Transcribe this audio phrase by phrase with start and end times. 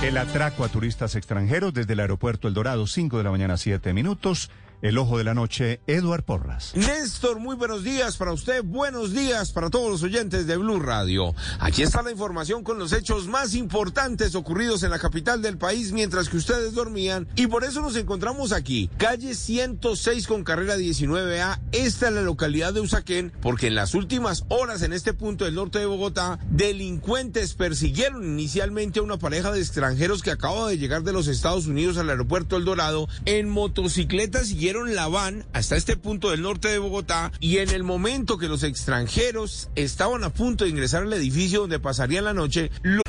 [0.00, 3.92] El atraco a turistas extranjeros desde el aeropuerto El Dorado, 5 de la mañana, 7
[3.92, 4.48] minutos.
[4.80, 6.72] El ojo de la noche, Eduard Porras.
[6.76, 11.34] Néstor, muy buenos días para usted, buenos días para todos los oyentes de Blue Radio.
[11.58, 15.90] Aquí está la información con los hechos más importantes ocurridos en la capital del país
[15.90, 21.58] mientras que ustedes dormían y por eso nos encontramos aquí, calle 106 con carrera 19A,
[21.72, 25.56] esta es la localidad de Usaquén, porque en las últimas horas en este punto del
[25.56, 31.02] norte de Bogotá, delincuentes persiguieron inicialmente a una pareja de extranjeros que acaba de llegar
[31.02, 35.96] de los Estados Unidos al aeropuerto El Dorado en motocicletas y la van hasta este
[35.96, 40.64] punto del norte de Bogotá y en el momento que los extranjeros estaban a punto
[40.64, 42.70] de ingresar al edificio donde pasarían la noche.
[42.82, 43.02] Lo...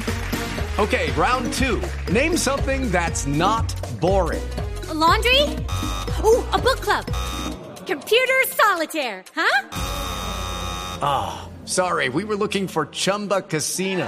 [0.78, 1.82] Okay, round two.
[2.12, 3.66] Name something that's not
[4.00, 4.42] boring.
[4.90, 5.42] A laundry?
[6.24, 7.06] Ooh, a book club.
[7.86, 9.70] Computer solitaire, huh?
[11.02, 12.08] Ah, oh, sorry.
[12.08, 14.08] We were looking for Chumba Casino.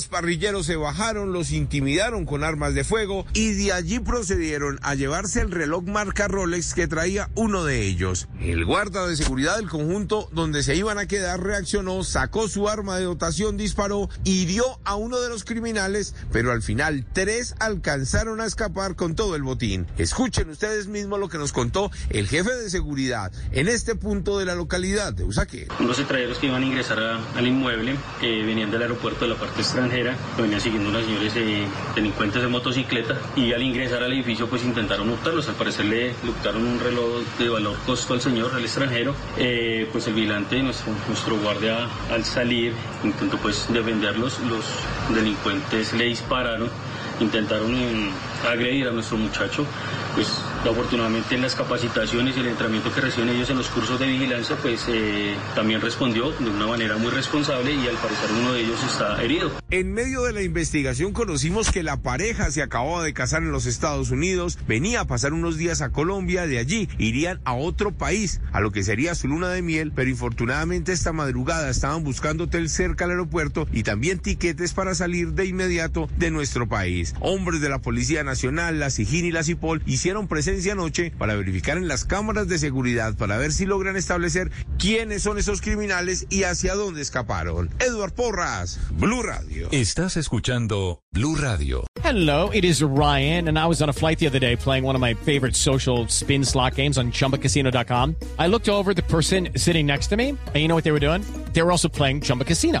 [0.00, 4.94] Los parrilleros se bajaron, los intimidaron con armas de fuego y de allí procedieron a
[4.94, 8.26] llevarse el reloj marca Rolex que traía uno de ellos.
[8.40, 12.96] El guarda de seguridad del conjunto donde se iban a quedar reaccionó, sacó su arma
[12.96, 18.46] de dotación, disparó, hirió a uno de los criminales, pero al final tres alcanzaron a
[18.46, 19.86] escapar con todo el botín.
[19.98, 24.46] Escuchen ustedes mismos lo que nos contó el jefe de seguridad en este punto de
[24.46, 25.68] la localidad de Usaquén.
[25.78, 29.60] Unos extranjeros que iban a ingresar al inmueble, eh, venían del aeropuerto de la parte
[29.60, 34.48] extranjera, que venían siguiendo unos señores eh, delincuentes de motocicleta y al ingresar al edificio
[34.48, 35.48] pues intentaron hurtarlos.
[35.48, 39.14] Al parecer le hurtaron un reloj de valor costo al señor, al extranjero.
[39.36, 44.38] Eh, pues el vigilante, nuestro, nuestro guardia al salir intentó pues defenderlos.
[44.40, 44.64] Los
[45.14, 46.70] delincuentes le dispararon,
[47.18, 47.74] intentaron
[48.48, 49.66] agredir a nuestro muchacho,
[50.14, 54.06] pues afortunadamente en las capacitaciones y el entrenamiento que reciben ellos en los cursos de
[54.06, 58.60] vigilancia, pues eh, también respondió de una manera muy responsable y al parecer uno de
[58.60, 59.50] ellos está herido.
[59.70, 63.66] En medio de la investigación conocimos que la pareja se acababa de casar en los
[63.66, 68.40] Estados Unidos, venía a pasar unos días a Colombia, de allí irían a otro país,
[68.52, 72.68] a lo que sería su luna de miel, pero infortunadamente esta madrugada estaban buscando hotel
[72.68, 77.14] cerca al aeropuerto y también tiquetes para salir de inmediato de nuestro país.
[77.20, 81.76] Hombres de la Policía Nacional, la SIGIN y la CIPOL hicieron presencia anoche para verificar
[81.76, 86.42] en las cámaras de seguridad para ver si logran establecer quiénes son esos criminales y
[86.42, 87.70] hacia dónde escaparon.
[87.78, 89.68] Edward Porras, Blue Radio.
[89.70, 91.86] Estás escuchando Blue Radio.
[92.02, 94.96] Hello, it is Ryan, and I was on a flight the other day playing one
[94.96, 98.16] of my favorite social spin slot games on chumbacasino.com.
[98.36, 100.98] I looked over the person sitting next to me, and you know what they were
[100.98, 101.22] doing?
[101.52, 102.80] They were also playing Chumba Casino.